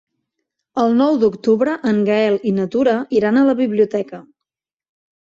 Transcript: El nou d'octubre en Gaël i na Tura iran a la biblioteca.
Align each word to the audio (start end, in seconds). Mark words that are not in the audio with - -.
El 0.83 0.93
nou 1.01 1.19
d'octubre 1.23 1.75
en 1.91 1.99
Gaël 2.07 2.37
i 2.53 2.53
na 2.61 2.65
Tura 2.77 2.95
iran 3.21 3.39
a 3.39 3.45
la 3.51 3.55
biblioteca. 3.61 4.23